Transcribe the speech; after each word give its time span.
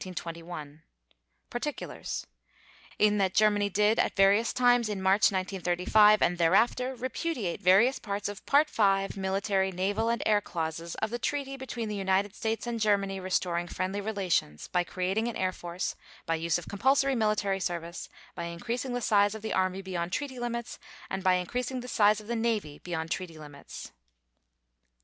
_PARTICULARS: 1.51 2.25
In 2.97 3.19
that 3.19 3.35
Germany 3.35 3.69
did, 3.69 3.99
at 3.99 4.15
various 4.15 4.51
times 4.51 4.89
in 4.89 4.99
March 4.99 5.31
1935 5.31 6.23
and 6.23 6.39
thereafter, 6.39 6.95
repudiate 6.95 7.61
various 7.61 7.99
parts 7.99 8.27
of 8.27 8.43
Part 8.47 8.67
V, 8.71 9.09
Military, 9.15 9.71
Naval, 9.71 10.09
and 10.09 10.23
Air 10.25 10.41
Clauses 10.41 10.95
of 10.95 11.11
the 11.11 11.19
Treaty 11.19 11.55
between 11.55 11.87
the 11.87 11.93
United 11.95 12.33
States 12.33 12.65
and 12.65 12.79
Germany 12.79 13.19
Restoring 13.19 13.67
Friendly 13.67 14.01
Relations 14.01 14.67
by 14.69 14.83
creating 14.83 15.27
an 15.27 15.35
air 15.35 15.51
force, 15.51 15.95
by 16.25 16.33
use 16.33 16.57
of 16.57 16.67
compulsory 16.67 17.13
military 17.13 17.59
service, 17.59 18.09
by 18.33 18.45
increasing 18.45 18.93
the 18.93 19.01
size 19.01 19.35
of 19.35 19.43
the 19.43 19.53
army 19.53 19.83
beyond 19.83 20.11
treaty 20.11 20.39
limits, 20.39 20.79
and 21.11 21.23
by 21.23 21.35
increasing 21.35 21.81
the 21.81 21.87
size 21.87 22.19
of 22.19 22.25
the 22.25 22.35
navy 22.35 22.79
beyond 22.79 23.11
treaty 23.11 23.37
limits. 23.37 23.91